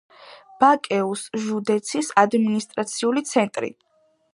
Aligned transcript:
ბაკეუს 0.63 1.27
ჟუდეცის 1.43 2.11
ადმინისტრაციული 2.25 3.29
ცენტრი. 3.35 3.75